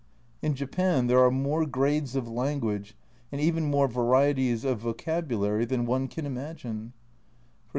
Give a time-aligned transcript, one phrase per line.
[0.41, 2.95] In Japan there are more grades of language,
[3.31, 7.67] and even more varieties of vocabulary, than one can imagine, e.g.